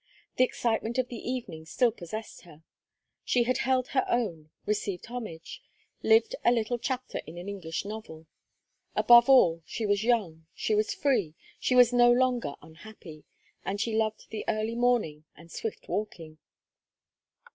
[0.37, 2.63] The excitement of the evening still possessed her;
[3.23, 5.61] she had held her own, received homage,
[6.01, 8.25] lived a little chapter in an English novel;
[8.95, 13.25] above all, she was young, she was free, she was no longer unhappy;
[13.63, 16.39] and she loved the early morning and swift walking.